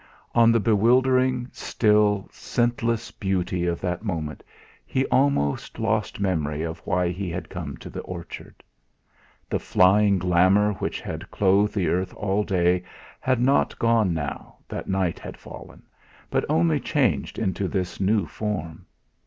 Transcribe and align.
In 0.33 0.51
the 0.51 0.59
bewildering, 0.59 1.47
still, 1.51 2.27
scentless 2.31 3.11
beauty 3.11 3.67
of 3.67 3.79
that 3.81 4.03
moment 4.03 4.43
he 4.83 5.05
almost 5.11 5.77
lost 5.77 6.19
memory 6.19 6.63
of 6.63 6.79
why 6.87 7.09
he 7.09 7.29
had 7.29 7.51
come 7.51 7.77
to 7.77 7.87
the 7.87 7.99
orchard. 8.01 8.63
The 9.47 9.59
flying 9.59 10.17
glamour 10.17 10.73
which 10.73 11.01
had 11.01 11.29
clothed 11.29 11.75
the 11.75 11.89
earth 11.89 12.15
all 12.15 12.43
day 12.43 12.81
had 13.19 13.39
not 13.39 13.77
gone 13.77 14.11
now 14.11 14.55
that 14.67 14.89
night 14.89 15.19
had 15.19 15.37
fallen, 15.37 15.83
but 16.31 16.45
only 16.49 16.79
changed 16.79 17.37
into 17.37 17.67
this 17.67 17.99
new 18.01 18.25
form. 18.25 18.87